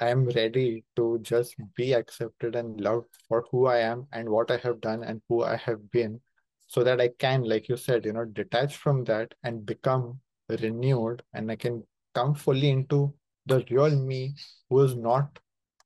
[0.00, 4.56] I'm ready to just be accepted and loved for who I am and what I
[4.58, 6.20] have done and who I have been,
[6.66, 11.22] so that I can, like you said, you know, detach from that and become renewed
[11.34, 11.84] and I can
[12.14, 13.14] come fully into
[13.46, 14.34] the real me
[14.68, 15.38] who is not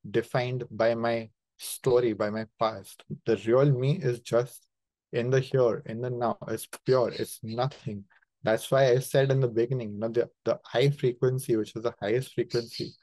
[0.09, 3.03] defined by my story, by my past.
[3.25, 4.67] The real me is just
[5.11, 6.37] in the here, in the now.
[6.47, 8.05] It's pure, it's nothing.
[8.43, 11.83] That's why I said in the beginning, you know, the, the high frequency, which is
[11.83, 12.93] the highest frequency.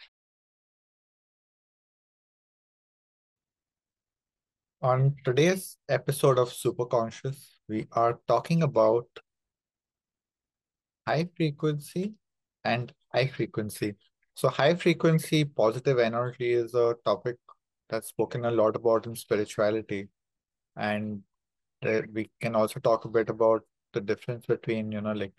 [4.84, 7.38] On today's episode of Superconscious,
[7.70, 9.06] we are talking about
[11.06, 12.12] high frequency
[12.64, 13.94] and high frequency.
[14.34, 17.36] So, high frequency positive energy is a topic
[17.88, 20.08] that's spoken a lot about in spirituality.
[20.76, 21.22] And
[22.12, 23.62] we can also talk a bit about
[23.94, 25.32] the difference between, you know, like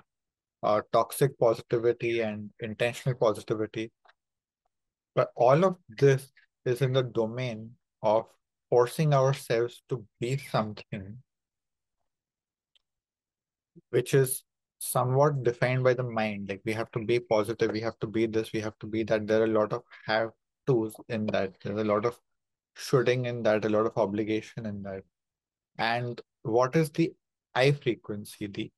[0.64, 3.91] uh, toxic positivity and intentional positivity.
[5.14, 6.31] But all of this
[6.66, 8.25] is in the domain of
[8.70, 11.17] forcing ourselves to be something
[13.89, 14.44] which is
[14.80, 16.50] somewhat defined by the mind.
[16.50, 19.04] Like we have to be positive, we have to be this, we have to be
[19.04, 19.28] that.
[19.28, 20.31] There are a lot of have
[20.67, 21.54] tos in that.
[21.64, 22.17] There's a lot of
[22.76, 25.04] shooting in that, a lot of obligation in that.
[25.78, 27.14] And what is the
[27.54, 28.48] I frequency?
[28.48, 28.72] The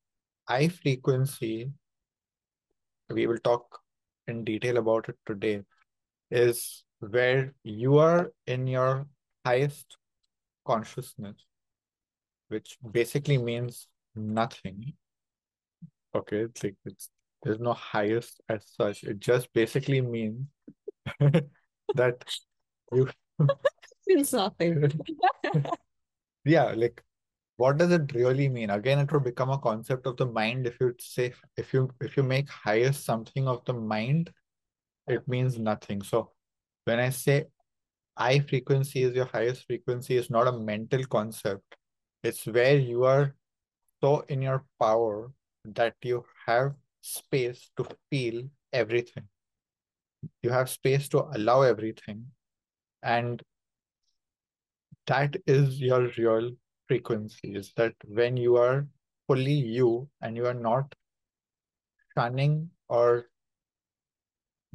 [0.48, 1.72] I frequency,
[3.10, 3.80] we will talk
[4.28, 5.62] in detail about it today,
[6.32, 9.08] is where you are in your
[9.48, 9.98] highest
[10.66, 11.38] consciousness,
[12.50, 14.94] which basically means nothing.
[16.14, 17.10] Okay, it's like it's
[17.44, 19.04] there's no highest as such.
[19.04, 20.48] It just basically means
[21.96, 22.26] that
[22.92, 23.10] you
[24.08, 25.02] It's nothing.
[26.46, 27.04] yeah, like
[27.58, 28.70] what does it really mean?
[28.70, 30.68] Again, it will become a concept of the mind.
[30.68, 34.32] If you say if you if you make highest something of the mind,
[35.08, 36.02] it means nothing.
[36.02, 36.32] So
[36.86, 37.46] when I say
[38.18, 41.64] I frequency is your highest frequency, is not a mental concept.
[42.24, 43.36] It's where you are
[44.02, 45.32] so in your power
[45.66, 49.24] that you have space to feel everything.
[50.42, 52.26] You have space to allow everything.
[53.04, 53.42] And
[55.06, 56.52] that is your real
[56.88, 58.88] frequency, is that when you are
[59.28, 60.94] fully you and you are not
[62.18, 63.30] shunning or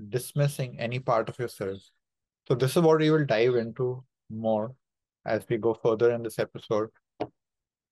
[0.09, 1.79] dismissing any part of yourself.
[2.49, 4.75] So this is what we will dive into more
[5.25, 6.91] as we go further in this episode.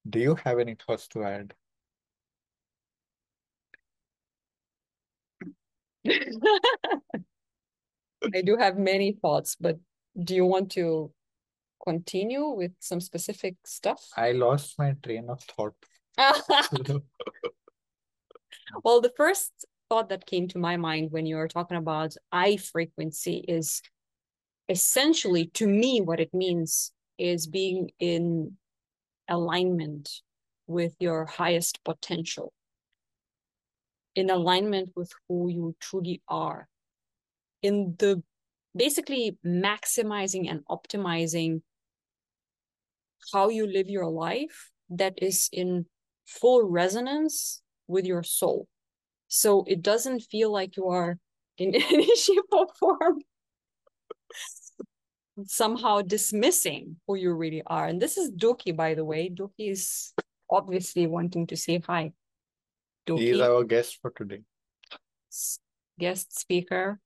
[0.08, 1.54] Do you have any thoughts to add?
[8.34, 9.78] I do have many thoughts, but
[10.22, 11.12] do you want to
[11.84, 14.02] continue with some specific stuff?
[14.16, 15.74] I lost my train of thought.
[18.84, 19.52] well, the first
[19.88, 23.82] thought that came to my mind when you were talking about I frequency is
[24.70, 28.56] essentially, to me, what it means is being in
[29.28, 30.08] alignment
[30.68, 32.52] with your highest potential,
[34.14, 36.68] in alignment with who you truly are,
[37.62, 38.22] in the
[38.74, 41.62] basically maximizing and optimizing
[43.32, 45.84] how you live your life that is in
[46.26, 48.68] full resonance with your soul.
[49.26, 51.18] So it doesn't feel like you are
[51.58, 53.18] in any shape or form
[55.46, 57.86] somehow dismissing who you really are.
[57.86, 59.28] And this is Duki, by the way.
[59.28, 60.12] Duki is
[60.50, 62.12] obviously wanting to say hi.
[63.06, 64.42] He is our guest for today.
[65.98, 67.00] Guest speaker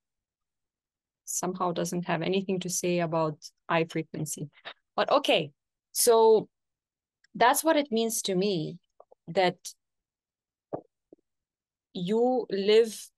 [1.25, 4.51] somehow doesn't have anything to say about I frequency.
[4.97, 5.51] But okay,
[5.93, 6.49] so
[7.35, 8.79] that's what it means to me
[9.29, 9.57] that
[11.93, 13.09] you live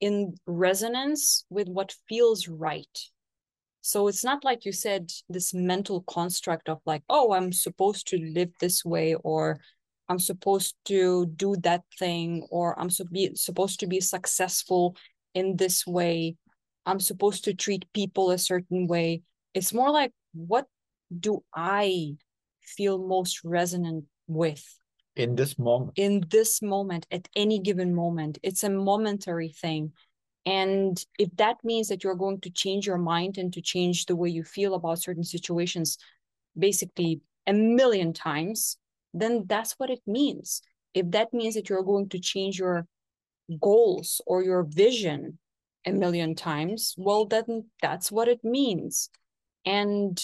[0.00, 2.98] in resonance with what feels right.
[3.80, 8.18] So it's not like you said this mental construct of like, oh, I'm supposed to
[8.18, 9.58] live this way, or
[10.08, 14.96] I'm supposed to do that thing, or I'm so be, supposed to be successful
[15.34, 16.36] in this way.
[16.84, 19.22] I'm supposed to treat people a certain way.
[19.54, 20.66] It's more like, what
[21.18, 22.16] do I
[22.62, 24.64] feel most resonant with?
[25.16, 25.92] In this moment.
[25.96, 28.38] In this moment, at any given moment.
[28.42, 29.92] It's a momentary thing.
[30.46, 34.16] And if that means that you're going to change your mind and to change the
[34.16, 35.98] way you feel about certain situations,
[36.58, 38.76] basically a million times,
[39.12, 40.62] then that's what it means.
[40.94, 42.86] If that means that you're going to change your
[43.60, 45.38] goals or your vision
[45.86, 49.10] a million times, well, then that's what it means.
[49.66, 50.22] And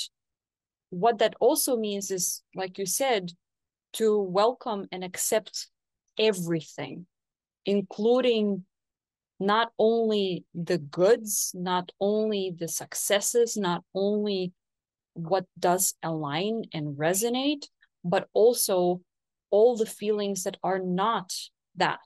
[0.90, 3.32] what that also means is, like you said,
[3.94, 5.68] to welcome and accept
[6.18, 7.06] everything,
[7.64, 8.64] including
[9.38, 14.52] not only the goods, not only the successes, not only
[15.14, 17.66] what does align and resonate,
[18.04, 19.00] but also
[19.50, 21.32] all the feelings that are not
[21.76, 22.00] that.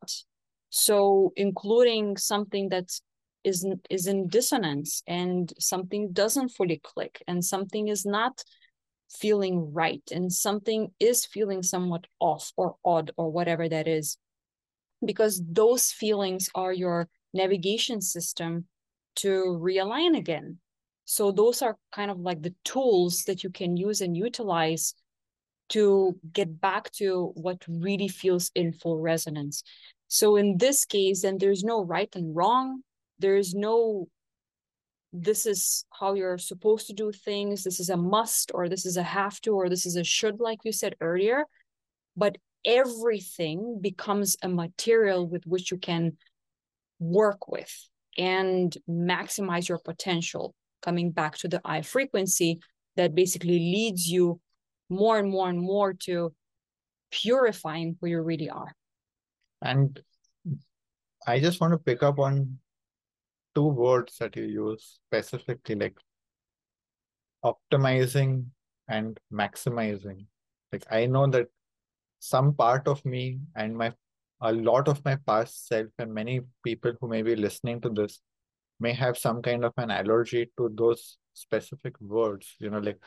[0.70, 2.90] So, including something that
[3.42, 8.44] is is in dissonance and something doesn't fully click and something is not
[9.10, 14.18] feeling right and something is feeling somewhat off or odd or whatever that is
[15.04, 18.66] because those feelings are your navigation system
[19.16, 20.58] to realign again.
[21.04, 24.94] So those are kind of like the tools that you can use and utilize
[25.70, 29.62] to get back to what really feels in full resonance.
[30.08, 32.82] So in this case then there's no right and wrong
[33.20, 34.08] there's no
[35.12, 38.96] this is how you're supposed to do things this is a must or this is
[38.96, 41.44] a have to or this is a should like you said earlier.
[42.16, 46.16] But everything becomes a material with which you can
[47.00, 47.72] work with
[48.16, 52.60] and maximize your potential coming back to the I frequency
[52.96, 54.40] that basically leads you
[54.88, 56.32] more and more and more to
[57.10, 58.72] purifying who you really are
[59.62, 60.00] and
[61.26, 62.56] i just want to pick up on
[63.54, 65.98] two words that you use specifically, like
[67.44, 68.46] optimizing
[68.88, 70.26] and maximizing.
[70.72, 71.48] Like I know that
[72.18, 73.92] some part of me and my
[74.40, 78.20] a lot of my past self and many people who may be listening to this
[78.78, 82.98] may have some kind of an allergy to those specific words you know like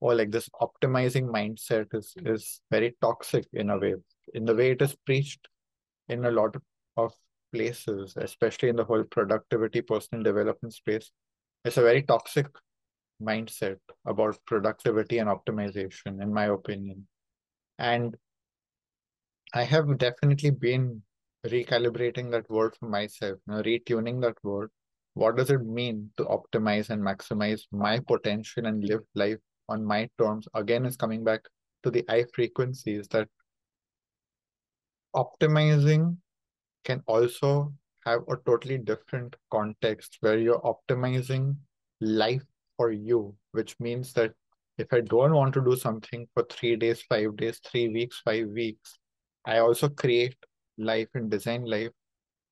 [0.00, 3.94] or like this optimizing mindset is is very toxic in a way
[4.34, 5.48] in the way it is preached
[6.08, 6.56] in a lot
[6.96, 7.12] of
[7.52, 11.10] places, especially in the whole productivity, personal development space,
[11.64, 12.46] it's a very toxic
[13.22, 17.06] mindset about productivity and optimization, in my opinion.
[17.78, 18.16] And
[19.52, 21.02] I have definitely been
[21.46, 24.70] recalibrating that word for myself, you know, retuning that word.
[25.14, 29.38] What does it mean to optimize and maximize my potential and live life
[29.68, 30.46] on my terms?
[30.54, 31.40] Again, is coming back
[31.82, 33.28] to the I frequencies that
[35.16, 36.16] optimizing
[36.84, 37.72] can also
[38.06, 41.56] have a totally different context where you're optimizing
[42.00, 42.44] life
[42.76, 44.32] for you, which means that
[44.78, 48.46] if I don't want to do something for three days, five days, three weeks, five
[48.48, 48.99] weeks,
[49.44, 50.36] I also create
[50.78, 51.90] life and design life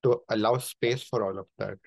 [0.03, 1.77] to allow space for all of that.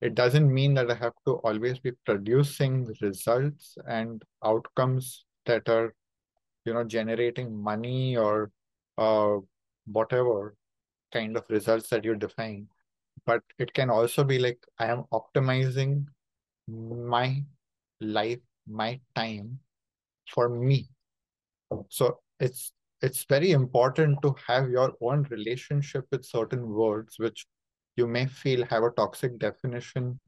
[0.00, 5.94] It doesn't mean that I have to always be producing results and outcomes that are,
[6.64, 8.50] you know, generating money or
[8.96, 9.36] uh,
[9.86, 10.54] whatever
[11.12, 12.68] kind of results that you define
[13.26, 16.06] but it can also be like i am optimizing
[16.68, 17.42] my
[18.00, 19.58] life my time
[20.32, 20.88] for me
[21.88, 27.46] so it's it's very important to have your own relationship with certain words which
[27.96, 30.18] you may feel have a toxic definition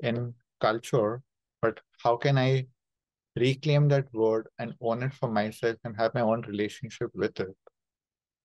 [0.00, 1.22] in culture
[1.62, 2.66] but how can i
[3.36, 7.54] reclaim that word and own it for myself and have my own relationship with it?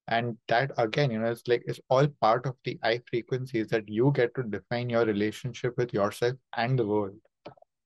[0.08, 3.88] And that again you know it's like it's all part of the i frequencies that
[3.88, 7.16] you get to define your relationship with yourself and the world.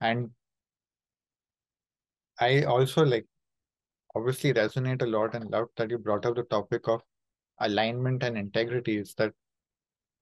[0.01, 0.31] And
[2.39, 3.25] i also like
[4.15, 7.01] obviously resonate a lot and love that you brought up the topic of
[7.59, 9.31] alignment and integrity is that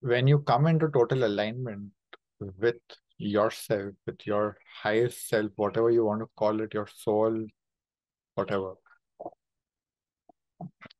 [0.01, 1.89] when you come into total alignment
[2.39, 2.75] with
[3.17, 7.45] yourself with your highest self whatever you want to call it your soul
[8.35, 8.73] whatever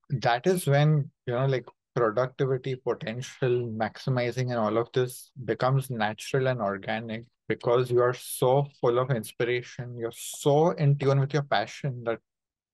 [0.10, 6.48] that is when you know like productivity potential maximizing and all of this becomes natural
[6.48, 9.98] and organic because you are so full of inspiration.
[9.98, 12.20] You're so in tune with your passion that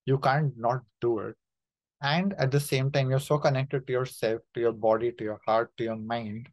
[0.10, 1.36] you can't not do it.
[2.02, 5.40] And at the same time you're so connected to yourself to your body to your
[5.46, 6.48] heart to your mind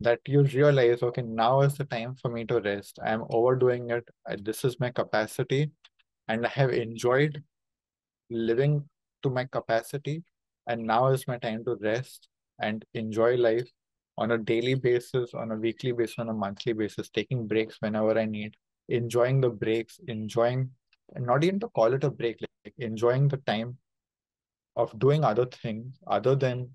[0.00, 2.98] that you realize okay now is the time for me to rest.
[3.04, 4.08] I'm overdoing it.
[4.44, 5.70] This is my capacity.
[6.28, 7.42] And i have enjoyed
[8.30, 8.88] living
[9.22, 10.22] to my capacity.
[10.66, 12.28] And now is my time to rest
[12.60, 13.68] and enjoy life
[14.18, 18.18] on a daily basis on a weekly basis on a monthly basis taking breaks whenever
[18.18, 18.56] i need
[18.88, 20.68] enjoying the breaks enjoying
[21.14, 22.36] and not even to call it a break
[22.78, 23.76] enjoying the time
[24.76, 26.70] of doing other things other than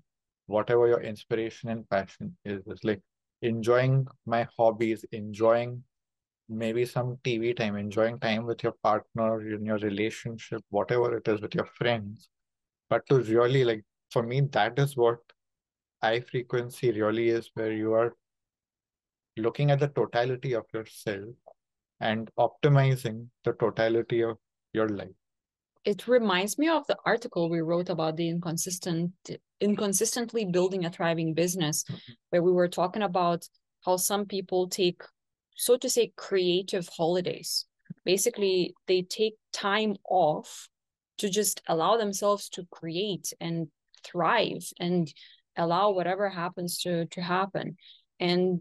[0.46, 2.62] whatever your inspiration and passion is.
[2.66, 3.02] It's like
[3.42, 5.82] enjoying my hobbies enjoying
[6.48, 11.40] maybe some tv time enjoying time with your partner in your relationship whatever it is
[11.40, 12.28] with your friends.
[12.88, 15.18] But to really like for me that is what
[16.00, 18.14] I frequency really is where you are
[19.36, 21.34] looking at the totality of yourself
[22.00, 24.38] and optimizing the totality of
[24.72, 25.25] your life
[25.86, 29.12] it reminds me of the article we wrote about the inconsistent
[29.60, 32.12] inconsistently building a thriving business mm-hmm.
[32.30, 33.48] where we were talking about
[33.84, 35.00] how some people take,
[35.56, 37.64] so to say, creative holidays.
[38.04, 40.68] Basically, they take time off
[41.18, 43.68] to just allow themselves to create and
[44.04, 45.12] thrive and
[45.56, 47.76] allow whatever happens to to happen
[48.20, 48.60] and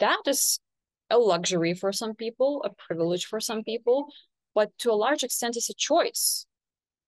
[0.00, 0.58] that is
[1.10, 4.08] a luxury for some people a privilege for some people
[4.56, 6.46] but to a large extent it's a choice.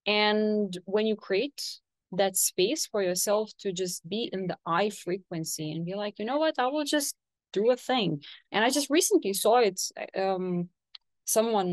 [0.07, 1.61] And when you create
[2.13, 6.27] that space for yourself to just be in the I frequency and be like you
[6.27, 6.59] know what?
[6.59, 7.17] I will just
[7.53, 8.23] do a thing.
[8.53, 9.81] And i just recently saw it
[10.25, 10.69] um
[11.25, 11.71] someone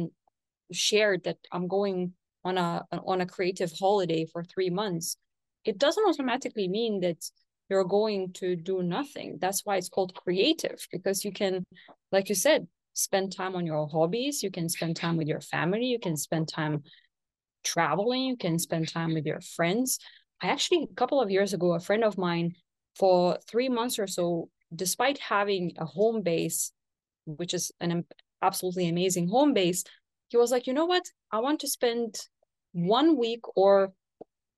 [0.72, 2.14] shared that i'm going
[2.46, 5.18] on a on a creative holiday for three months.
[5.66, 7.22] It doesn't automatically mean that
[7.70, 9.40] you're going to do nothing.
[9.42, 11.66] That's why it's called creative, because you can,
[12.12, 15.86] like you said, spend time on your hobbies, you can spend time with your family,
[15.86, 16.82] you can spend time
[17.64, 20.00] traveling, you can spend time with your friends.
[20.42, 22.56] I actually, a couple of years ago, a friend of mine,
[22.98, 26.72] for three months or so, despite having a home base,
[27.26, 28.06] which is an
[28.42, 29.84] absolutely amazing home base,
[30.30, 31.04] he was like, you know what?
[31.32, 32.16] I want to spend
[32.72, 33.94] one week or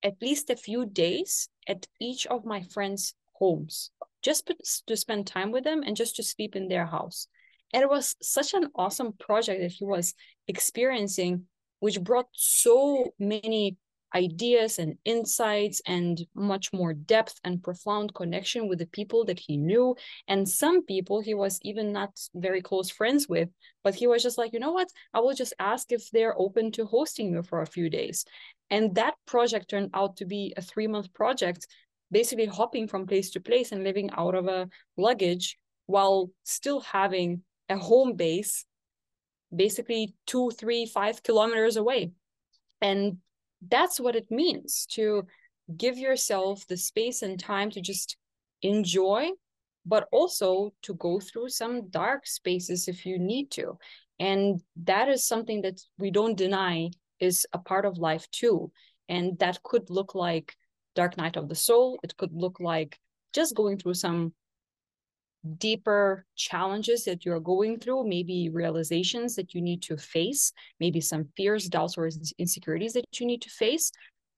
[0.02, 3.90] at least a few days at each of my friends' homes
[4.22, 4.50] just
[4.86, 7.28] to spend time with them and just to sleep in their house.
[7.72, 10.14] And it was such an awesome project that he was
[10.46, 11.44] experiencing,
[11.80, 13.76] which brought so many
[14.14, 19.56] ideas and insights and much more depth and profound connection with the people that he
[19.56, 19.94] knew.
[20.26, 23.48] And some people he was even not very close friends with,
[23.84, 24.88] but he was just like, you know what?
[25.12, 28.24] I will just ask if they're open to hosting you for a few days.
[28.70, 31.66] And that project turned out to be a three month project,
[32.10, 37.42] basically hopping from place to place and living out of a luggage while still having
[37.68, 38.64] a home base
[39.54, 42.12] basically two, three, five kilometers away.
[42.80, 43.18] And
[43.66, 45.26] that's what it means to
[45.76, 48.16] give yourself the space and time to just
[48.62, 49.30] enjoy,
[49.84, 53.78] but also to go through some dark spaces if you need to.
[54.20, 58.70] And that is something that we don't deny is a part of life too.
[59.08, 60.54] And that could look like
[60.94, 61.98] Dark Night of the Soul.
[62.02, 62.98] It could look like
[63.32, 64.34] just going through some
[65.58, 71.28] deeper challenges that you're going through, maybe realizations that you need to face, maybe some
[71.36, 73.92] fears, doubts, or insecurities that you need to face.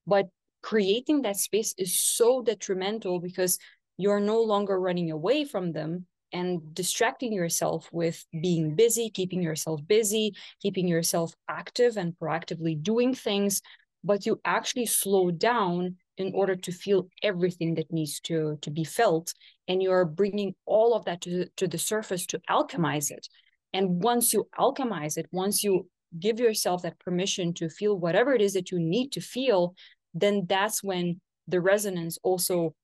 [0.07, 0.29] But
[0.63, 3.59] creating that space is so detrimental because
[3.97, 9.81] you're no longer running away from them and distracting yourself with being busy, keeping yourself
[9.87, 13.63] busy, keeping yourself active and proactively doing things,
[14.05, 18.85] but you actually slow down in order to feel everything that needs to, to be
[18.85, 19.33] felt.
[19.69, 23.27] And you're bringing all of that to, to the surface to alchemize it.
[23.73, 28.43] And once you alchemize it, once you give yourself that permission to feel whatever it
[28.43, 29.75] is that you need to feel,
[30.13, 32.75] then that's when the resonance also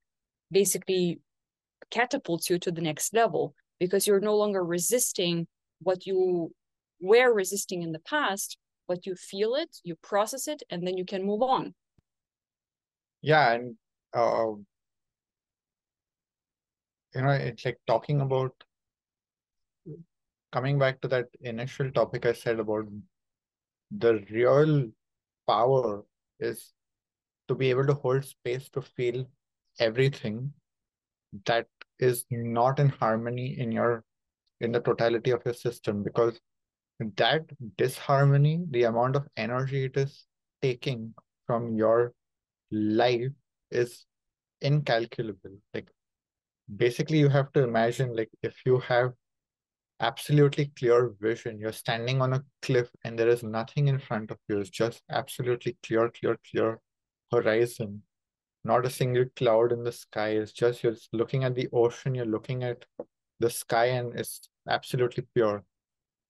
[0.50, 1.21] basically
[1.90, 5.47] catapults you to the next level because you're no longer resisting
[5.81, 6.50] what you
[7.00, 8.57] were resisting in the past,
[8.88, 11.75] but you feel it, you process it, and then you can move on.
[13.26, 13.76] Yeah, and
[14.14, 14.52] uh,
[17.14, 18.52] you know, it's like talking about
[20.52, 22.87] coming back to that initial topic I said about
[23.90, 24.88] the real
[25.49, 26.04] power
[26.40, 26.73] is
[27.49, 29.26] to be able to hold space to feel
[29.80, 30.52] everything
[31.47, 31.66] that
[31.99, 34.04] is not in harmony in your
[34.61, 36.40] in the totality of your system because
[37.16, 37.45] that
[37.78, 40.26] disharmony the amount of energy it is
[40.62, 41.14] taking
[41.47, 42.12] from your
[42.71, 43.33] life
[43.71, 44.05] is
[44.61, 45.89] incalculable like
[46.77, 49.13] basically you have to imagine like if you have
[50.01, 54.39] absolutely clear vision you're standing on a cliff and there is nothing in front of
[54.49, 56.79] you it's just absolutely clear clear clear
[57.33, 58.03] horizon
[58.67, 60.31] not a single cloud in the sky.
[60.31, 62.85] It's just you're looking at the ocean, you're looking at
[63.39, 65.63] the sky, and it's absolutely pure.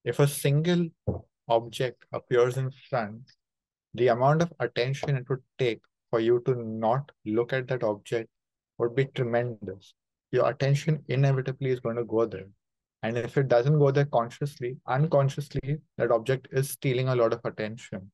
[0.05, 0.89] If a single
[1.49, 3.23] object appears in front,
[3.95, 5.81] the amount of attention it would take
[6.17, 8.31] for you to not look at that object
[8.79, 9.93] would be tremendous.
[10.33, 12.49] Your attention inevitably is going to go there.
[13.03, 17.41] And if it doesn't go there consciously, unconsciously, that object is stealing a lot of
[17.45, 18.11] attention.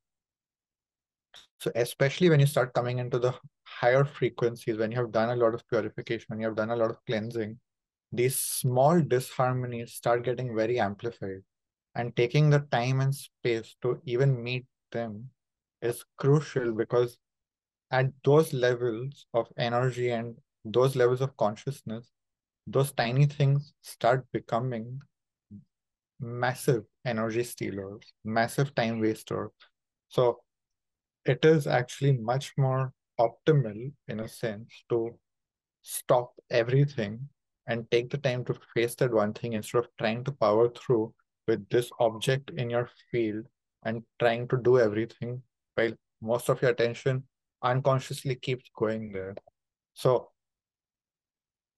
[1.60, 5.36] So especially when you start coming into the higher frequencies, when you have done a
[5.36, 7.56] lot of purification, when you have done a lot of cleansing,
[8.10, 11.42] these small disharmonies start getting very amplified.
[11.94, 15.30] And taking the time and space to even meet them
[15.82, 17.16] is crucial because
[17.92, 20.34] at those levels of energy and
[20.64, 22.10] those levels of consciousness,
[22.66, 25.00] those tiny things start becoming
[26.18, 29.50] massive energy stealers, massive time wasters.
[30.08, 30.40] So
[31.26, 35.18] it is actually much more optimal in a sense to
[35.82, 37.28] stop everything
[37.66, 41.12] and take the time to face that one thing instead of trying to power through
[41.46, 43.44] with this object in your field
[43.84, 45.42] and trying to do everything
[45.74, 47.22] while most of your attention
[47.62, 49.34] unconsciously keeps going there.
[49.94, 50.30] So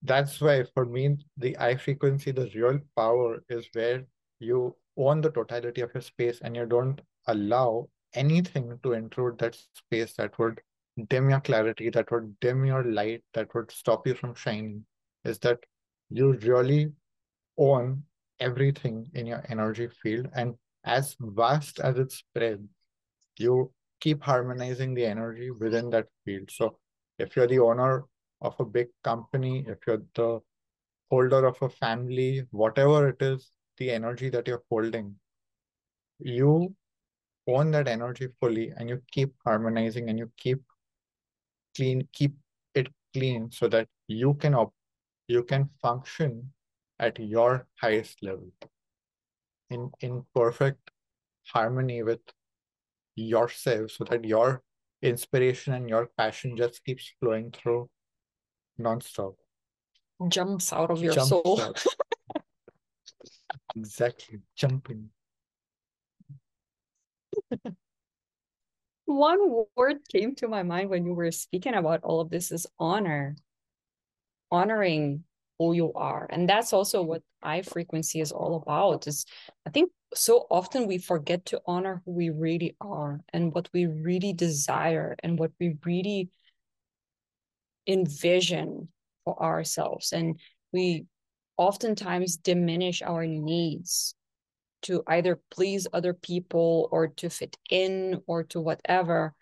[0.03, 4.05] that's why for me, the I frequency, the real power is where
[4.39, 9.57] you own the totality of your space and you don't allow anything to intrude that
[9.75, 10.61] space that would
[11.09, 14.85] dim your clarity, that would dim your light, that would stop you from shining.
[15.25, 15.59] Is that
[16.11, 16.93] you really
[17.59, 18.05] own
[18.41, 20.29] everything in your energy field.
[20.35, 22.69] And as vast as it spreads,
[23.39, 23.73] you
[24.05, 26.51] keep harmonizing the energy within that field.
[26.51, 26.77] So
[27.19, 28.05] if you're the owner
[28.43, 30.41] of a big company, if you're the
[31.11, 35.15] holder of a family, whatever it is, the energy that you're holding,
[36.19, 36.75] you
[37.47, 40.63] own that energy fully and you keep harmonizing and you keep
[41.77, 42.35] clean, keep
[42.75, 44.75] it clean so that you can op-
[45.29, 46.53] you can function
[46.99, 48.51] at your highest level
[49.71, 50.91] in in perfect
[51.53, 52.21] harmony with
[53.17, 54.63] yourself so that your
[55.03, 57.89] inspiration and your passion just keeps flowing through
[58.81, 59.35] nonstop.
[60.29, 61.61] Jumps out of your Jumps soul.
[63.77, 64.41] exactly.
[64.57, 65.11] Jumping.
[69.07, 72.67] One word came to my mind when you were speaking about all of this is
[72.79, 73.37] honor.
[74.51, 75.25] Honoring
[75.59, 76.27] who you are.
[76.31, 79.07] And that's also what I frequency is all about.
[79.07, 79.25] Is
[79.67, 83.87] I think so often we forget to honor who we really are and what we
[83.87, 86.31] really desire and what we really
[87.87, 88.89] envision
[89.25, 90.13] for ourselves.
[90.13, 90.39] And
[90.73, 91.07] we
[91.57, 94.15] oftentimes diminish our needs
[94.83, 99.35] to either please other people or to fit in or to whatever.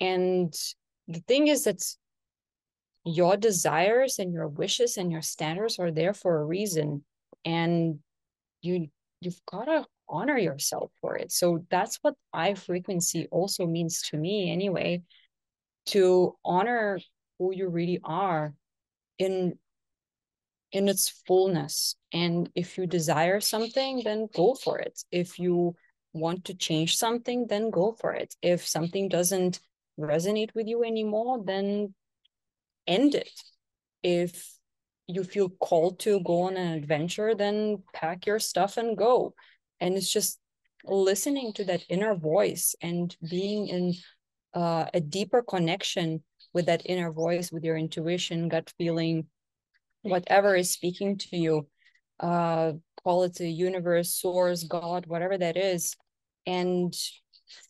[0.00, 0.52] And
[1.06, 1.82] the thing is that
[3.14, 7.04] your desires and your wishes and your standards are there for a reason.
[7.44, 8.00] And
[8.62, 8.88] you
[9.20, 11.32] you've got to honor yourself for it.
[11.32, 15.02] So that's what I frequency also means to me anyway,
[15.86, 17.00] to honor
[17.38, 18.54] who you really are
[19.18, 19.58] in
[20.72, 21.96] in its fullness.
[22.12, 25.02] And if you desire something, then go for it.
[25.10, 25.74] If you
[26.12, 28.34] want to change something, then go for it.
[28.42, 29.60] If something doesn't
[29.98, 31.94] resonate with you anymore, then
[32.88, 33.30] end it.
[34.02, 34.58] If
[35.06, 39.34] you feel called to go on an adventure, then pack your stuff and go.
[39.80, 40.40] And it's just
[40.84, 43.94] listening to that inner voice and being in
[44.54, 46.22] uh, a deeper connection
[46.52, 49.26] with that inner voice, with your intuition, gut feeling,
[50.02, 51.68] whatever is speaking to you,
[52.20, 52.72] uh,
[53.04, 55.96] call it the universe, source, God, whatever that is,
[56.46, 56.94] and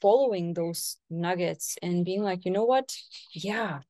[0.01, 2.95] following those nuggets and being like, you know what?
[3.33, 3.81] Yeah,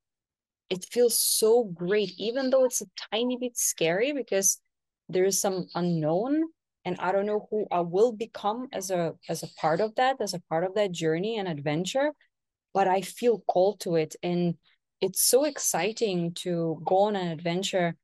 [0.71, 4.61] it feels so great, even though it's a tiny bit scary because
[5.09, 6.45] there is some unknown
[6.85, 10.17] and I don't know who I will become as a as a part of that,
[10.21, 12.13] as a part of that journey and adventure,
[12.73, 14.55] but I feel called to it and
[15.01, 17.95] it's so exciting to go on an adventure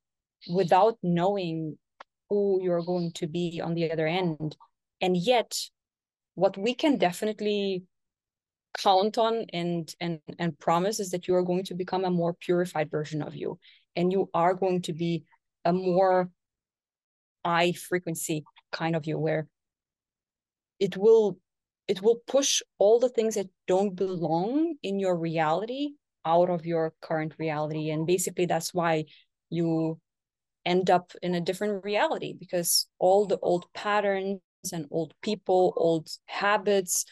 [0.52, 1.76] without knowing
[2.28, 4.56] who you're going to be on the other end.
[5.00, 5.58] And yet,
[6.34, 7.84] what we can definitely
[8.78, 12.34] count on and and and promise is that you are going to become a more
[12.34, 13.58] purified version of you.
[13.96, 15.24] And you are going to be
[15.64, 16.30] a more
[17.44, 19.46] high frequency kind of you where
[20.80, 21.38] it will
[21.86, 25.90] it will push all the things that don't belong in your reality
[26.24, 27.90] out of your current reality.
[27.90, 29.04] And basically that's why
[29.50, 30.00] you
[30.64, 34.40] end up in a different reality because all the old patterns
[34.72, 37.04] and old people, old habits,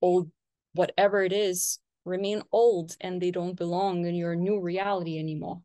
[0.00, 0.30] old
[0.74, 5.60] whatever it is remain old and they don't belong in your new reality anymore.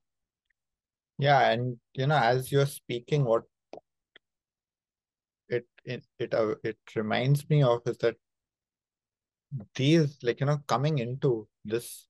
[1.18, 3.44] Yeah, and you know, as you're speaking, what
[5.48, 8.15] it it it uh, it reminds me of is that
[9.76, 12.08] these like you know coming into this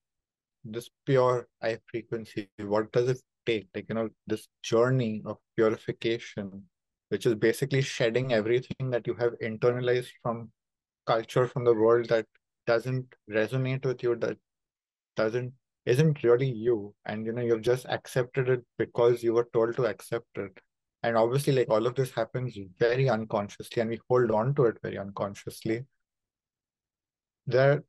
[0.64, 6.64] this pure I frequency, what does it take like you know this journey of purification
[7.10, 10.50] which is basically shedding everything that you have internalized from
[11.06, 12.26] culture from the world that
[12.66, 14.38] doesn't resonate with you that
[15.16, 15.54] doesn't
[15.86, 16.94] isn't really you.
[17.06, 20.58] And you know you've just accepted it because you were told to accept it.
[21.04, 24.78] And obviously like all of this happens very unconsciously and we hold on to it
[24.82, 25.86] very unconsciously.
[27.46, 27.84] There are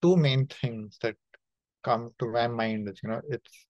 [0.00, 1.16] two main things that
[1.82, 3.66] come to my mind that you know it's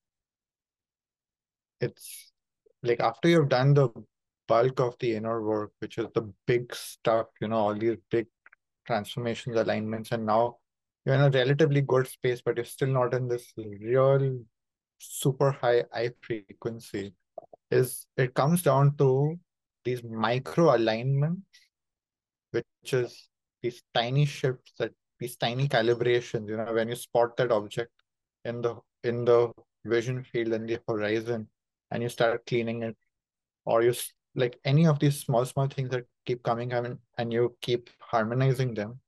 [1.81, 2.33] it's
[2.83, 3.89] like after you've done the
[4.47, 8.27] bulk of the inner work, which is the big stuff, you know, all these big
[8.87, 10.59] transformations, alignments, and now
[11.05, 14.41] you're in a relatively good space, but you're still not in this real
[14.99, 17.15] super high I frequency.
[17.71, 19.39] is it comes down to
[19.85, 21.43] these micro alignments,
[22.53, 23.29] which is
[23.63, 27.91] these tiny shifts that these tiny calibrations, you know, when you spot that object
[28.45, 29.53] in the in the
[29.85, 31.49] vision field and the horizon
[31.91, 32.97] and you start cleaning it,
[33.65, 33.95] or you
[34.35, 39.01] like any of these small, small things that keep coming and, you keep harmonizing them.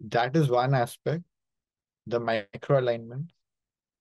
[0.00, 1.24] That is one aspect,
[2.06, 3.30] the micro alignment.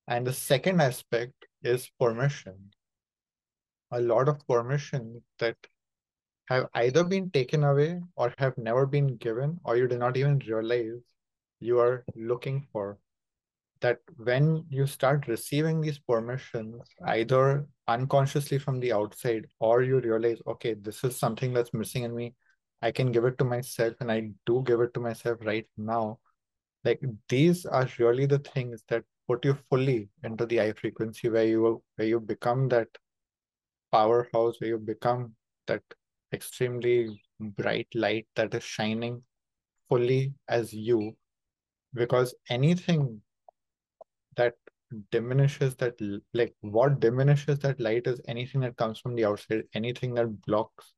[0.07, 2.71] And the second aspect is permission.
[3.91, 5.57] A lot of permission that
[6.47, 10.39] have either been taken away or have never been given, or you do not even
[10.47, 11.01] realize
[11.59, 12.97] you are looking for.
[13.81, 20.41] That when you start receiving these permissions, either unconsciously from the outside, or you realize,
[20.45, 22.35] okay, this is something that's missing in me,
[22.81, 26.19] I can give it to myself, and I do give it to myself right now.
[26.83, 31.45] Like these are really the things that put you fully into the I frequency where
[31.45, 32.87] you where you become that
[33.91, 35.35] powerhouse, where you become
[35.67, 35.83] that
[36.33, 39.23] extremely bright light that is shining
[39.87, 41.15] fully as you.
[41.93, 43.21] Because anything
[44.35, 44.53] that
[45.11, 45.95] diminishes that
[46.33, 50.93] like what diminishes that light is anything that comes from the outside, anything that blocks,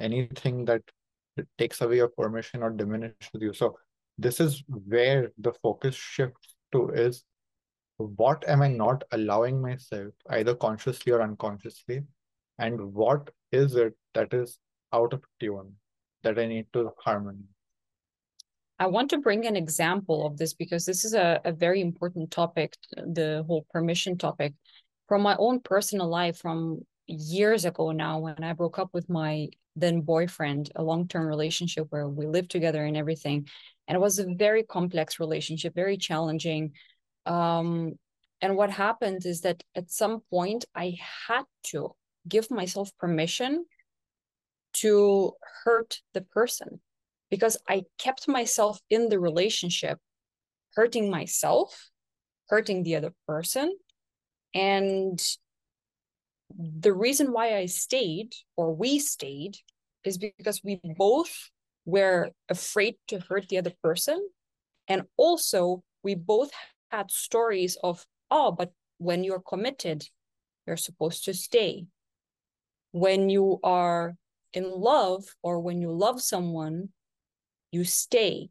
[0.00, 0.82] anything that
[1.56, 3.52] takes away your permission or diminishes you.
[3.52, 3.78] So
[4.18, 7.24] this is where the focus shifts to is
[7.96, 12.02] what am I not allowing myself, either consciously or unconsciously,
[12.58, 14.58] and what is it that is
[14.92, 15.74] out of tune
[16.22, 17.42] that I need to harmonize?
[18.78, 22.30] I want to bring an example of this because this is a, a very important
[22.30, 24.54] topic, the whole permission topic.
[25.08, 29.48] From my own personal life, from years ago now, when I broke up with my
[29.74, 33.48] then boyfriend, a long term relationship where we lived together and everything.
[33.86, 36.72] And it was a very complex relationship, very challenging.
[37.26, 37.94] Um,
[38.40, 41.94] and what happened is that at some point I had to
[42.28, 43.64] give myself permission
[44.74, 45.32] to
[45.64, 46.80] hurt the person
[47.30, 49.98] because I kept myself in the relationship,
[50.74, 51.90] hurting myself,
[52.48, 53.76] hurting the other person.
[54.54, 55.20] And
[56.56, 59.56] the reason why I stayed or we stayed
[60.04, 61.50] is because we both
[61.84, 64.28] were afraid to hurt the other person.
[64.88, 66.50] And also, we both
[66.90, 70.04] had stories of, oh, but when you're committed,
[70.66, 71.86] you're supposed to stay.
[72.92, 74.14] When you are
[74.54, 76.88] in love or when you love someone,
[77.70, 78.50] you stay.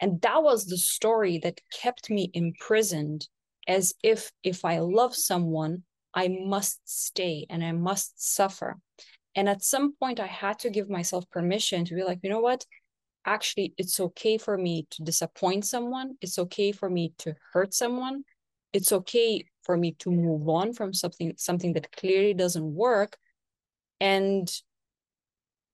[0.00, 3.28] And that was the story that kept me imprisoned
[3.66, 8.76] as if if I love someone, I must stay and I must suffer.
[9.34, 12.40] And at some point, I had to give myself permission to be like, you know
[12.40, 12.64] what?
[13.24, 16.16] Actually, it's okay for me to disappoint someone.
[16.20, 18.24] It's okay for me to hurt someone.
[18.72, 23.16] It's okay for me to move on from something something that clearly doesn't work.
[24.00, 24.52] And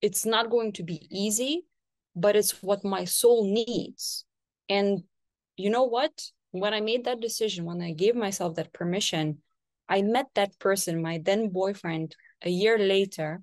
[0.00, 1.64] it's not going to be easy,
[2.20, 4.24] but it's what my soul needs.
[4.68, 5.04] And
[5.56, 6.12] you know what?
[6.52, 9.38] When I made that decision, when I gave myself that permission,
[9.88, 13.42] I met that person, my then boyfriend, a year later,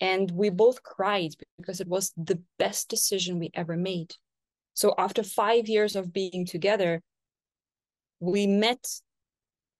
[0.00, 4.14] and we both cried because it was the best decision we ever made.
[4.74, 7.02] So after five years of being together,
[8.18, 8.86] we met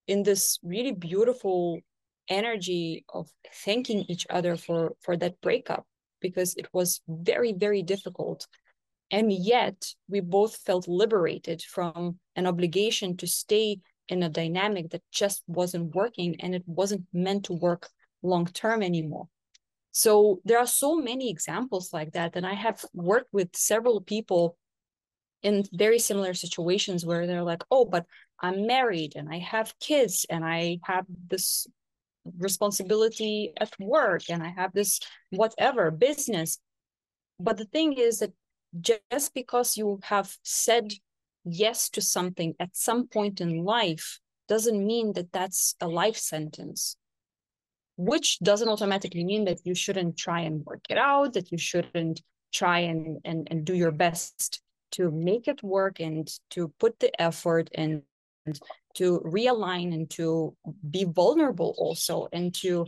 [0.06, 1.80] in this really beautiful
[2.28, 3.28] energy of
[3.64, 5.86] thanking each other for for that breakup
[6.20, 8.46] because it was very, very difficult.
[9.10, 15.02] And yet, we both felt liberated from an obligation to stay in a dynamic that
[15.12, 17.88] just wasn't working and it wasn't meant to work
[18.22, 19.28] long term anymore.
[19.92, 22.36] So, there are so many examples like that.
[22.36, 24.56] And I have worked with several people
[25.42, 28.06] in very similar situations where they're like, oh, but
[28.40, 31.66] I'm married and I have kids and I have this
[32.38, 36.58] responsibility at work and I have this whatever business.
[37.38, 38.32] But the thing is that
[38.80, 40.92] just because you have said
[41.44, 46.96] yes to something at some point in life doesn't mean that that's a life sentence
[47.96, 52.22] which doesn't automatically mean that you shouldn't try and work it out that you shouldn't
[52.52, 57.10] try and and, and do your best to make it work and to put the
[57.20, 58.02] effort and
[58.94, 60.56] to realign and to
[60.88, 62.86] be vulnerable also and to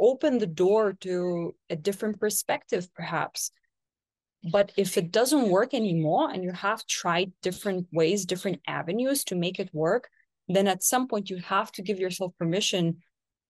[0.00, 3.50] open the door to a different perspective perhaps.
[4.50, 9.34] But if it doesn't work anymore and you have tried different ways different avenues to
[9.34, 10.08] make it work
[10.48, 12.98] then at some point you have to give yourself permission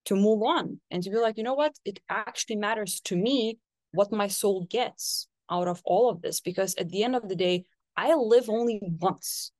[0.04, 1.74] to move on and to be like you know what?
[1.84, 3.58] It actually matters to me
[3.92, 6.40] what my soul gets out of all of this.
[6.40, 7.64] Because at the end of the day
[7.96, 9.52] i live only once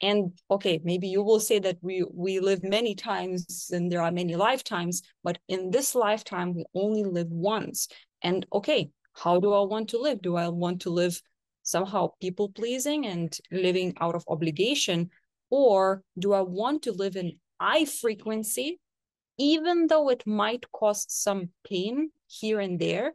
[0.00, 4.12] and okay maybe you will say that we we live many times and there are
[4.12, 7.88] many lifetimes but in this lifetime we only live once.
[8.22, 10.22] And okay how do i want to live?
[10.22, 11.20] Do i want to live
[11.62, 15.10] somehow people pleasing and living out of obligation?
[15.50, 18.78] Or do i want to live in i frequency
[19.38, 23.14] even though it might cause some pain here and there?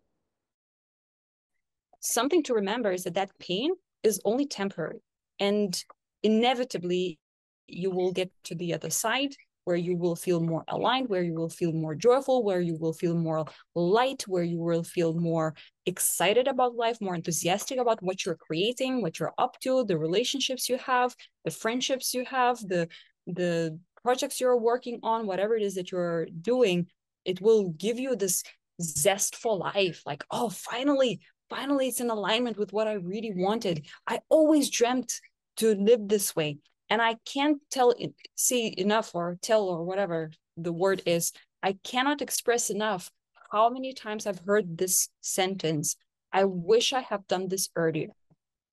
[2.00, 3.72] Something to remember is that that pain
[4.04, 5.00] is only temporary.
[5.40, 5.82] And
[6.24, 7.20] inevitably
[7.68, 11.34] you will get to the other side where you will feel more aligned, where you
[11.34, 15.54] will feel more joyful, where you will feel more light, where you will feel more
[15.86, 20.68] excited about life, more enthusiastic about what you're creating, what you're up to, the relationships
[20.68, 22.88] you have, the friendships you have, the
[23.26, 26.88] the projects you're working on, whatever it is that you're doing,
[27.24, 28.44] it will give you this
[28.82, 30.02] zest for life.
[30.06, 33.86] Like, oh, finally, finally, it's in alignment with what I really wanted.
[34.06, 35.22] I always dreamt
[35.58, 36.58] to live this way.
[36.90, 37.94] And i can't tell
[38.36, 41.32] see enough or tell or whatever the word is
[41.64, 43.10] i cannot express enough
[43.52, 45.96] how many times i've heard this sentence
[46.32, 48.10] i wish i have done this earlier.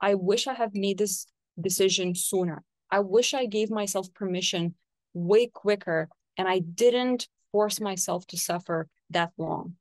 [0.00, 1.26] I wish i have made this
[1.60, 2.62] decision sooner.
[2.90, 4.74] I wish i gave myself permission
[5.14, 9.76] way quicker and i didn't force myself to suffer that long.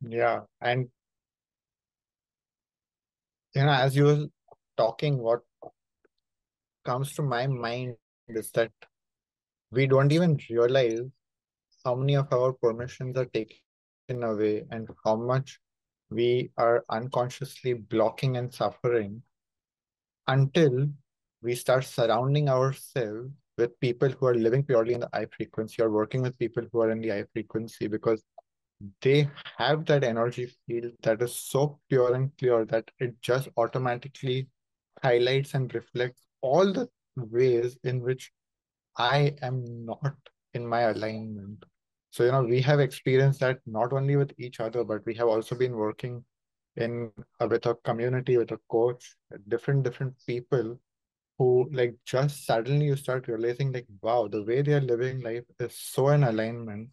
[0.00, 0.88] Yeah and
[3.54, 4.26] you know as you were
[4.76, 5.40] talking what
[6.86, 7.96] comes to my mind
[8.28, 8.72] is that
[9.70, 11.00] we don't even realize
[11.84, 15.58] how many of our permissions are taken away and how much
[16.10, 19.22] we are unconsciously blocking and suffering
[20.28, 20.88] until
[21.42, 25.90] we start surrounding ourselves with people who are living purely in the I frequency or
[25.90, 28.22] working with people who are in the I frequency because
[29.00, 34.48] they have that energy field that is so pure and clear that it just automatically
[35.02, 38.32] highlights and reflects all the ways in which
[38.96, 40.14] I am not
[40.54, 41.64] in my alignment.
[42.10, 45.28] So, you know, we have experienced that not only with each other, but we have
[45.28, 46.24] also been working
[46.76, 49.16] in uh, with a community, with a coach,
[49.48, 50.78] different different people
[51.38, 55.44] who like just suddenly you start realizing like, wow, the way they are living life
[55.60, 56.88] is so in alignment.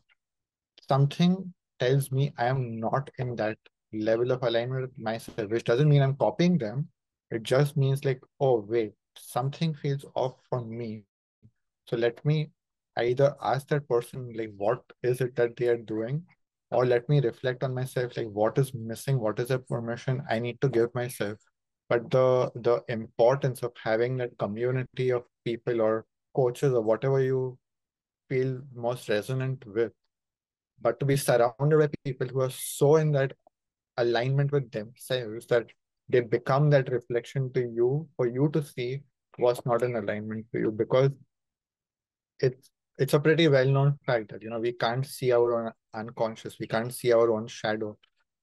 [0.87, 3.57] Something tells me I am not in that
[3.93, 6.89] level of alignment with myself, which doesn't mean I'm copying them.
[7.31, 11.03] It just means like, oh wait, something feels off for me.
[11.87, 12.51] So let me
[12.97, 16.23] either ask that person, like, what is it that they are doing?
[16.71, 19.19] Or let me reflect on myself, like, what is missing?
[19.19, 21.37] What is the permission I need to give myself?
[21.89, 27.57] But the the importance of having that community of people or coaches or whatever you
[28.29, 29.91] feel most resonant with,
[30.81, 33.33] but to be surrounded by people who are so in that
[33.97, 35.67] alignment with themselves that
[36.13, 39.01] they become that reflection to you for you to see
[39.37, 41.09] what's not in alignment to you because
[42.39, 45.71] it's it's a pretty well-known fact that you know we can't see our own
[46.01, 47.97] unconscious we can't see our own shadow.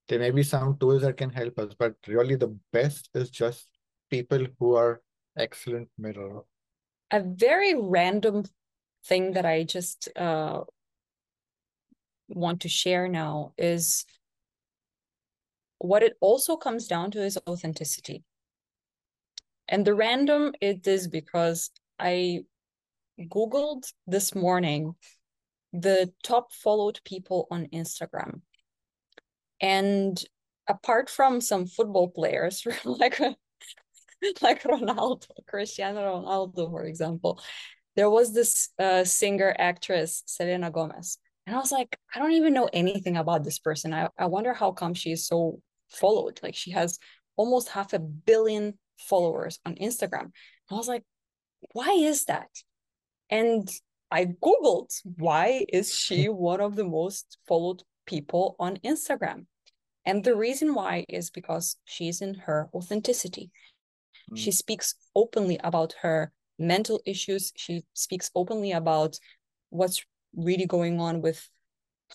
[0.08, 3.68] There may be some tools that can help us but really the best is just
[4.10, 5.00] people who are
[5.38, 6.42] excellent mirror.
[7.12, 8.44] A very random
[9.06, 10.60] thing that i just uh,
[12.28, 14.04] want to share now is
[15.80, 18.22] what it also comes down to is authenticity.
[19.68, 22.40] And the random it is because I
[23.18, 24.94] Googled this morning
[25.72, 28.42] the top followed people on Instagram.
[29.60, 30.22] And
[30.68, 33.18] apart from some football players like
[34.42, 37.40] like Ronaldo, Cristiano Ronaldo, for example,
[37.96, 41.18] there was this uh, singer actress Selena Gomez.
[41.46, 43.94] And I was like, I don't even know anything about this person.
[43.94, 45.60] I, I wonder how come she's so
[45.90, 46.40] followed.
[46.42, 46.98] Like she has
[47.36, 50.30] almost half a billion followers on Instagram.
[50.70, 51.04] I was like,
[51.72, 52.50] why is that?
[53.28, 53.68] And
[54.10, 59.46] I Googled why is she one of the most followed people on Instagram?
[60.04, 63.50] And the reason why is because she's in her authenticity.
[64.32, 64.38] Mm.
[64.38, 67.52] She speaks openly about her mental issues.
[67.56, 69.18] She speaks openly about
[69.68, 71.48] what's really going on with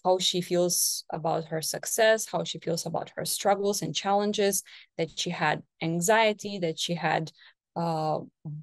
[0.04, 4.64] how she feels about her success, how she feels about her struggles and challenges,
[4.98, 7.32] that she had anxiety, that she had
[7.76, 8.20] uh,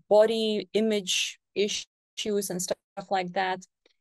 [0.09, 2.77] body image issues and stuff
[3.11, 3.61] like that.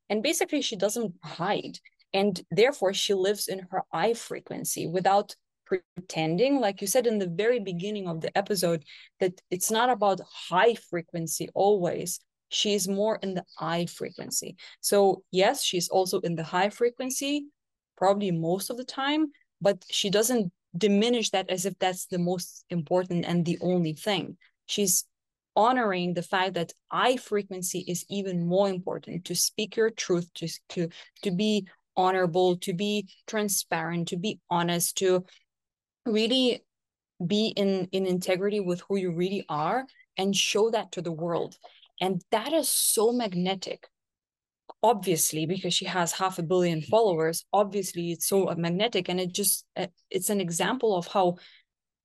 [0.09, 1.79] And basically, she doesn't hide.
[2.13, 7.27] And therefore, she lives in her I frequency without pretending, like you said in the
[7.27, 8.83] very beginning of the episode,
[9.21, 12.19] that it's not about high frequency always
[12.51, 14.57] she's more in the I frequency.
[14.81, 17.47] So, yes, she's also in the high frequency,
[17.97, 19.27] probably most of the time,
[19.61, 24.37] but she doesn't diminish that as if that's the most important and the only thing.
[24.65, 25.05] She's
[25.55, 30.47] honoring the fact that I frequency is even more important to speak your truth, to,
[30.69, 30.89] to,
[31.23, 35.25] to be honorable, to be transparent, to be honest, to
[36.05, 36.63] really
[37.25, 39.85] be in, in integrity with who you really are
[40.17, 41.57] and show that to the world.
[42.01, 43.87] And that is so magnetic.
[44.83, 49.07] Obviously, because she has half a billion followers, obviously it's so magnetic.
[49.07, 51.37] And it just, uh, it's an example of how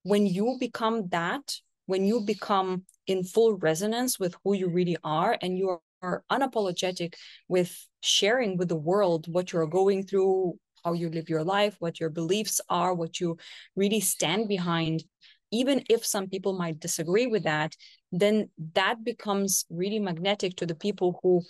[0.03, 1.57] when you become that,
[1.87, 7.15] when you become in full resonance with who you really are and you are unapologetic
[7.49, 11.99] with sharing with the world what you're going through, how you live your life, what
[11.99, 13.37] your beliefs are, what you
[13.75, 15.03] really stand behind,
[15.51, 17.75] even if some people might disagree with that,
[18.13, 21.43] then that becomes really magnetic to the people who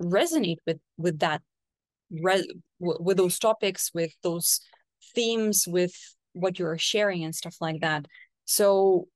[0.00, 1.40] resonate with with that
[2.10, 4.60] with those topics with those
[5.14, 5.94] themes with
[6.34, 8.04] what you're sharing and stuff like that
[8.44, 9.06] so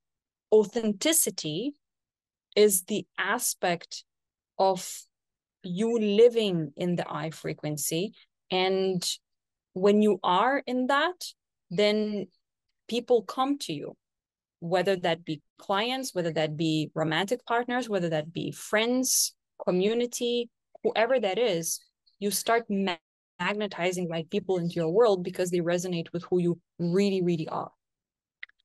[0.52, 1.74] authenticity
[2.54, 4.04] is the aspect
[4.58, 5.06] of
[5.62, 8.14] you living in the I frequency.
[8.50, 9.06] And
[9.74, 11.24] when you are in that,
[11.70, 12.26] then
[12.88, 13.96] people come to you,
[14.60, 20.50] whether that be clients, whether that be romantic partners, whether that be friends, community,
[20.82, 21.80] whoever that is,
[22.18, 22.64] you start
[23.40, 27.70] magnetizing like people into your world because they resonate with who you really, really are.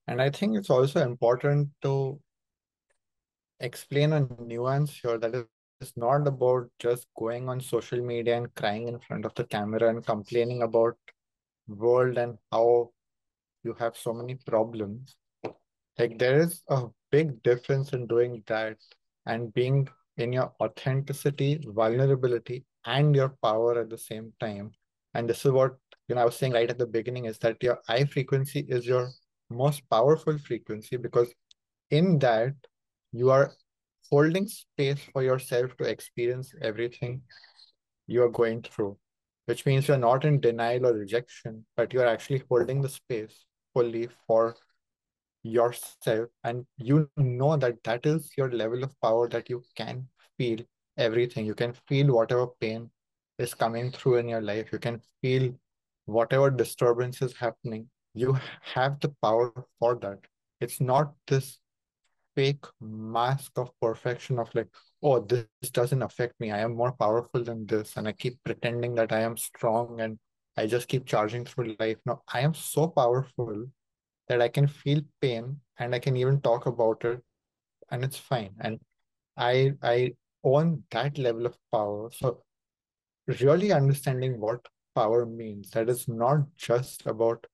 [0.07, 2.19] And I think it's also important to
[3.59, 5.47] explain a nuance here that
[5.79, 9.89] it's not about just going on social media and crying in front of the camera
[9.89, 10.95] and complaining about
[11.67, 12.91] world and how
[13.63, 15.15] you have so many problems.
[16.01, 18.77] Like there is a big difference in doing that
[19.27, 19.87] and being
[20.17, 24.71] in your authenticity, vulnerability, and your power at the same time.
[25.13, 25.75] And this is what
[26.07, 28.87] you know I was saying right at the beginning is that your I frequency is
[28.87, 29.11] your
[29.51, 31.31] most powerful frequency because
[31.91, 32.55] in that
[33.11, 33.51] you are
[34.09, 37.21] holding space for yourself to experience everything
[38.07, 38.97] you are going through,
[39.45, 44.09] which means you're not in denial or rejection, but you're actually holding the space fully
[44.25, 44.55] for
[45.43, 46.29] yourself.
[46.43, 50.59] And you know that that is your level of power that you can feel
[50.97, 51.45] everything.
[51.45, 52.89] You can feel whatever pain
[53.37, 54.71] is coming through in your life.
[54.71, 55.53] You can feel
[56.05, 60.19] whatever disturbance is happening you have the power for that
[60.59, 61.59] it's not this
[62.35, 64.67] fake mask of perfection of like
[65.03, 68.95] oh this doesn't affect me i am more powerful than this and i keep pretending
[68.95, 70.17] that i am strong and
[70.57, 73.65] i just keep charging through life no i am so powerful
[74.31, 77.21] that i can feel pain and i can even talk about it
[77.91, 78.79] and it's fine and
[79.37, 79.97] i i
[80.43, 82.37] own that level of power so
[83.41, 84.65] really understanding what
[84.95, 87.45] power means that is not just about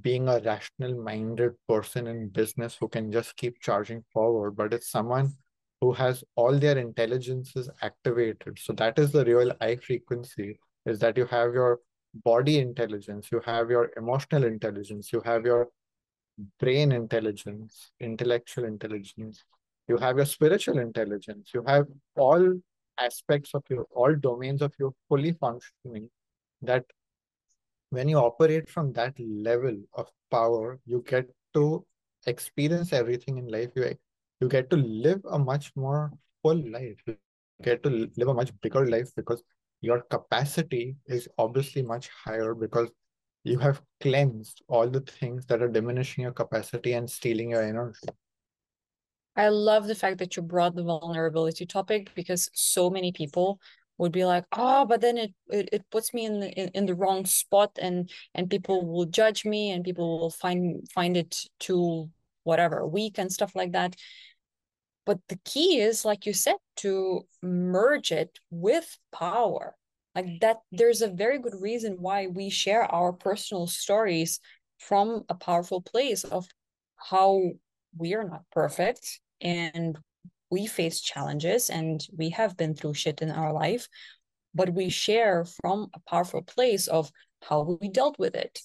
[0.00, 4.90] being a rational minded person in business who can just keep charging forward, but it's
[4.90, 5.32] someone
[5.80, 8.58] who has all their intelligences activated.
[8.58, 11.80] So that is the real I frequency is that you have your
[12.24, 15.68] body intelligence, you have your emotional intelligence, you have your
[16.58, 19.44] brain intelligence, intellectual intelligence,
[19.88, 22.60] you have your spiritual intelligence, you have all
[22.98, 26.08] aspects of your, all domains of your fully functioning
[26.62, 26.84] that
[27.90, 31.84] when you operate from that level of power, you get to
[32.26, 33.70] experience everything in life.
[33.76, 33.94] You,
[34.40, 36.96] you get to live a much more full life.
[37.06, 37.16] You
[37.62, 39.42] get to live a much bigger life because
[39.80, 42.90] your capacity is obviously much higher because
[43.44, 48.08] you have cleansed all the things that are diminishing your capacity and stealing your energy.
[49.36, 53.60] I love the fact that you brought the vulnerability topic because so many people
[53.98, 56.86] would be like oh but then it it, it puts me in the in, in
[56.86, 61.36] the wrong spot and and people will judge me and people will find find it
[61.60, 62.10] too
[62.42, 63.94] whatever weak and stuff like that
[65.06, 69.76] but the key is like you said to merge it with power
[70.14, 74.40] like that there's a very good reason why we share our personal stories
[74.78, 76.46] from a powerful place of
[76.96, 77.40] how
[77.96, 79.98] we are not perfect and
[80.50, 83.88] we face challenges and we have been through shit in our life,
[84.54, 87.10] but we share from a powerful place of
[87.42, 88.60] how we dealt with it,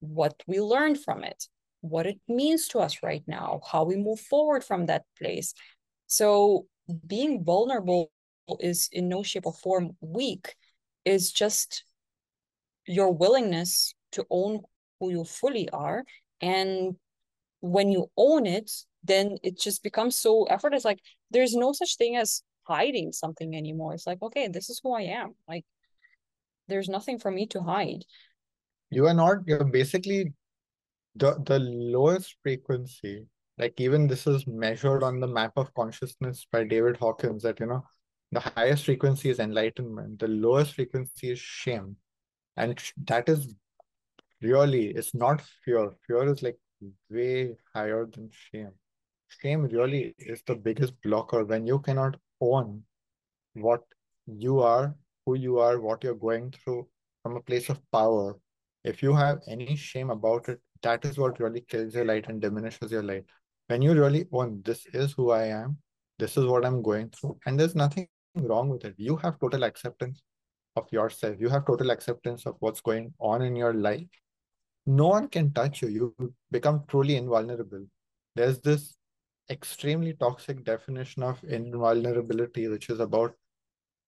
[0.00, 1.44] what we learned from it,
[1.80, 5.54] what it means to us right now, how we move forward from that place.
[6.06, 6.66] So
[7.06, 8.10] being vulnerable
[8.60, 10.54] is in no shape or form weak,
[11.04, 11.84] is just
[12.86, 14.60] your willingness to own
[15.00, 16.04] who you fully are.
[16.40, 16.96] And
[17.60, 18.70] when you own it,
[19.02, 20.84] then it just becomes so effortless.
[20.84, 21.00] Like
[21.30, 23.94] there's no such thing as hiding something anymore.
[23.94, 25.34] It's like, okay, this is who I am.
[25.48, 25.64] Like
[26.68, 28.04] there's nothing for me to hide.
[28.90, 30.32] You are not, you're basically
[31.16, 33.26] the the lowest frequency
[33.58, 37.66] like even this is measured on the map of consciousness by David Hawkins that you
[37.66, 37.84] know
[38.34, 41.96] the highest frequency is enlightenment, the lowest frequency is shame.
[42.56, 43.54] And that is
[44.42, 45.90] really, it's not fear.
[46.06, 46.58] Fear is like
[47.10, 48.72] way higher than shame.
[49.40, 52.82] Shame really is the biggest blocker when you cannot own
[53.54, 53.82] what
[54.26, 54.94] you are,
[55.26, 56.86] who you are, what you're going through
[57.22, 58.36] from a place of power.
[58.84, 62.40] If you have any shame about it, that is what really kills your light and
[62.40, 63.24] diminishes your light.
[63.68, 65.78] When you really own, this is who I am,
[66.18, 68.94] this is what I'm going through, and there's nothing wrong with it.
[68.96, 70.22] You have total acceptance
[70.76, 71.36] of yourself.
[71.38, 74.08] You have total acceptance of what's going on in your life.
[74.86, 75.88] No one can touch you.
[75.88, 77.86] You become truly invulnerable.
[78.34, 78.96] There's this
[79.50, 83.34] extremely toxic definition of invulnerability, which is about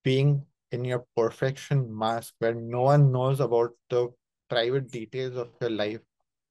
[0.02, 4.08] being in your perfection mask where no one knows about the
[4.48, 6.00] private details of your life.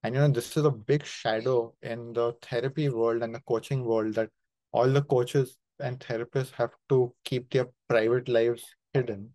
[0.04, 3.84] And you know, this is a big shadow in the therapy world and the coaching
[3.84, 4.30] world that
[4.72, 8.64] all the coaches and therapists have to keep their private lives
[8.94, 9.30] hidden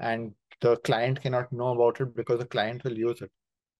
[0.00, 3.30] and the client cannot know about it because the client will use it.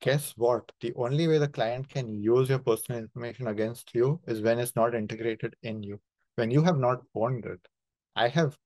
[0.00, 0.70] Guess what?
[0.80, 4.76] The only way the client can use your personal information against you is when it's
[4.76, 6.00] not integrated in you.
[6.36, 7.60] When you have not owned it
[8.16, 8.56] i have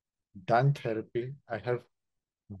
[0.45, 1.33] done therapy.
[1.49, 1.81] I have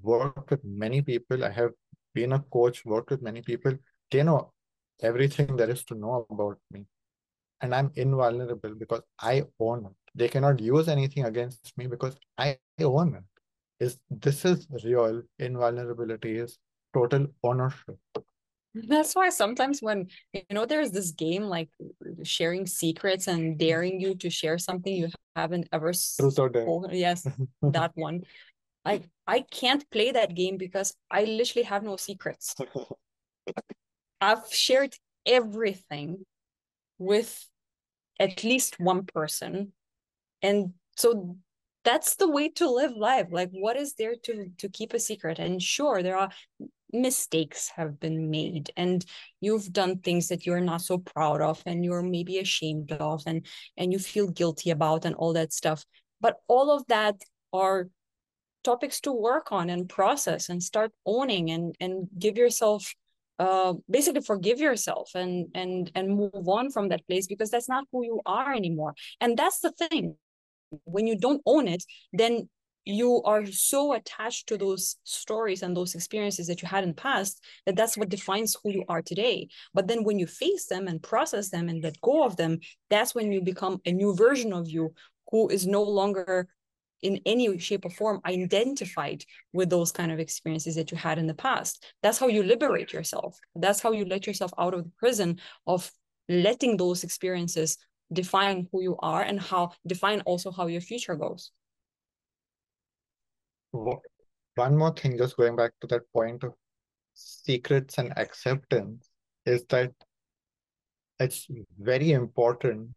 [0.01, 1.43] worked with many people.
[1.43, 1.71] I have
[2.13, 3.73] been a coach worked with many people.
[4.11, 4.53] They know
[5.01, 6.85] everything there is to know about me.
[7.61, 12.57] And i'm invulnerable because i own it they cannot use anything against me because I
[12.79, 13.23] own it.
[13.83, 16.57] Is this is real invulnerability is
[16.93, 17.99] total ownership.
[18.73, 21.69] That's why sometimes when you know there's this game like
[22.23, 26.65] sharing secrets and daring you to share something you haven't ever spoken.
[26.67, 27.27] Oh, yes,
[27.61, 28.23] that one.
[28.85, 32.55] I I can't play that game because I literally have no secrets.
[34.21, 34.95] I've shared
[35.25, 36.25] everything
[36.97, 37.47] with
[38.19, 39.73] at least one person
[40.45, 41.35] and so
[41.85, 43.27] that's the way to live life.
[43.31, 45.39] Like what is there to to keep a secret?
[45.39, 46.29] And sure there are
[46.91, 49.05] mistakes have been made and
[49.41, 53.45] you've done things that you're not so proud of and you're maybe ashamed of and
[53.77, 55.85] and you feel guilty about and all that stuff.
[56.21, 57.15] But all of that
[57.53, 57.89] are
[58.63, 62.93] topics to work on and process and start owning and and give yourself
[63.37, 67.85] uh basically forgive yourself and and and move on from that place because that's not
[67.91, 68.93] who you are anymore.
[69.21, 70.15] And that's the thing
[70.83, 72.47] when you don't own it then
[72.85, 76.95] you are so attached to those stories and those experiences that you had in the
[76.95, 79.47] past that that's what defines who you are today.
[79.73, 82.59] But then when you face them and process them and let go of them
[82.89, 84.93] that's when you become a new version of you
[85.31, 86.47] who is no longer
[87.01, 89.23] in any shape or form identified
[89.53, 91.85] with those kind of experiences that you had in the past.
[92.01, 93.37] That's how you liberate yourself.
[93.55, 95.91] That's how you let yourself out of the prison of
[96.29, 97.77] letting those experiences
[98.11, 101.51] define who you are and how define also how your future goes.
[103.71, 106.53] One more thing just going back to that point of
[107.13, 109.09] secrets and acceptance
[109.45, 109.91] is that
[111.19, 111.47] it's
[111.79, 112.89] very important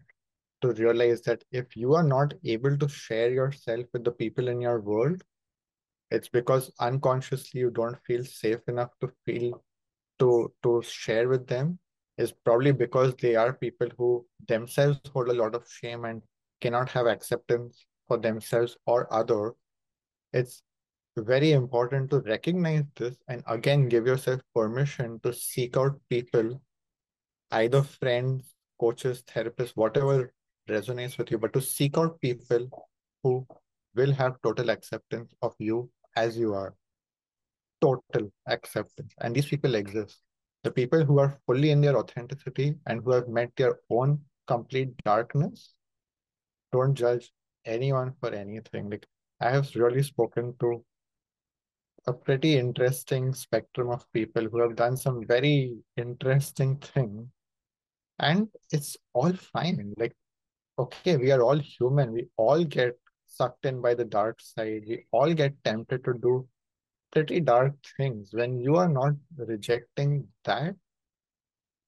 [0.60, 4.60] to realize that if you are not able to share yourself with the people in
[4.60, 5.22] your world
[6.10, 9.62] it's because unconsciously you don't feel safe enough to feel
[10.18, 11.78] to to share with them
[12.18, 16.20] is probably because they are people who themselves hold a lot of shame and
[16.60, 19.54] cannot have acceptance for themselves or other.
[20.32, 20.62] It's
[21.16, 26.60] very important to recognize this and again give yourself permission to seek out people,
[27.52, 30.32] either friends, coaches, therapists, whatever
[30.68, 32.68] resonates with you, but to seek out people
[33.22, 33.46] who
[33.94, 36.74] will have total acceptance of you as you are.
[37.80, 39.12] Total acceptance.
[39.18, 40.18] And these people exist
[40.64, 44.96] the people who are fully in their authenticity and who have met their own complete
[45.04, 45.74] darkness
[46.72, 47.32] don't judge
[47.64, 48.90] anyone for anything.
[48.90, 49.06] Like
[49.40, 50.84] i have really spoken to
[52.06, 57.26] a pretty interesting spectrum of people who have done some very interesting things
[58.18, 59.94] and it's all fine.
[59.96, 60.16] Like
[60.78, 62.12] okay we are all human.
[62.12, 64.84] We all get sucked in by the dark side.
[64.88, 66.48] We all get tempted to do
[67.12, 68.30] pretty dark things.
[68.32, 70.74] When you are not rejecting that,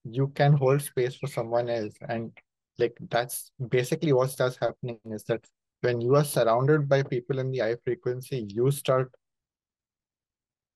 [0.05, 1.95] you can hold space for someone else.
[2.09, 2.33] And
[2.79, 5.45] like that's basically what starts happening is that
[5.83, 9.11] when you are surrounded by people in the high frequency, you start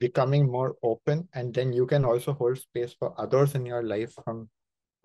[0.00, 4.12] becoming more open and then you can also hold space for others in your life
[4.24, 4.48] from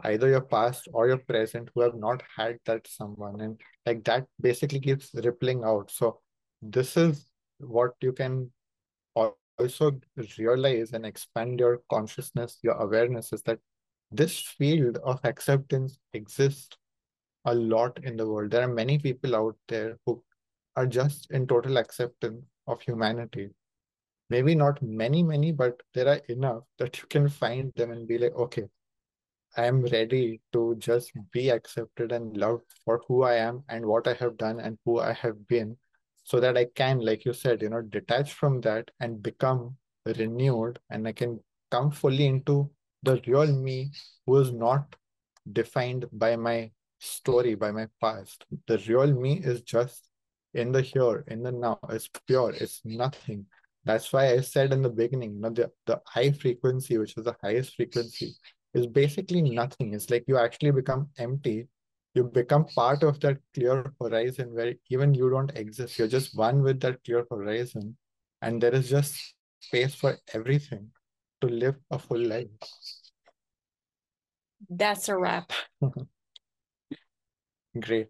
[0.03, 4.25] either your past or your present who have not had that someone and like that
[4.41, 6.19] basically keeps rippling out so
[6.61, 7.29] this is
[7.59, 8.49] what you can
[9.15, 9.99] also
[10.37, 13.59] realize and expand your consciousness, your awareness is that
[14.11, 16.77] this field of acceptance exists
[17.45, 18.51] a lot in the world.
[18.51, 20.23] There are many people out there who
[20.75, 23.49] are just in total acceptance of humanity.
[24.29, 28.17] Maybe not many, many, but there are enough that you can find them and be
[28.17, 28.65] like, okay,
[29.57, 34.07] I am ready to just be accepted and loved for who I am and what
[34.07, 35.75] I have done and who I have been,
[36.29, 39.75] so that I can, like you said, you know, detach from that and become
[40.05, 41.39] renewed and I can
[41.71, 42.69] come fully into
[43.01, 43.91] the real me
[44.27, 44.95] who is not
[45.51, 46.69] defined by my
[46.99, 48.45] story, by my past.
[48.67, 50.07] The real me is just
[50.53, 51.79] in the here, in the now.
[51.89, 53.47] It's pure, it's nothing.
[53.85, 57.25] That's why I said in the beginning, you know, the, the I frequency, which is
[57.25, 58.35] the highest frequency,
[58.75, 59.95] is basically nothing.
[59.95, 61.69] It's like you actually become empty.
[62.15, 65.99] You become part of that clear horizon where even you don't exist.
[65.99, 67.97] You're just one with that clear horizon.
[68.41, 70.89] And there is just space for everything
[71.41, 72.47] to live a full life.
[74.69, 75.51] That's a wrap.
[77.79, 78.09] Great.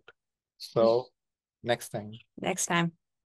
[0.58, 1.08] So
[1.64, 2.14] next time.
[2.40, 2.94] Next time.